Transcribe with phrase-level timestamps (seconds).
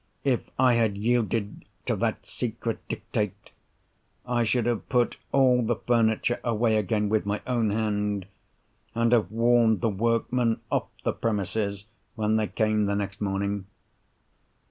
[0.23, 3.51] If I had yielded to that secret Dictate,
[4.25, 8.25] I should have put all the furniture away again with my own hand,
[8.95, 11.85] and have warned the workmen off the premises
[12.15, 13.67] when they came the next morning."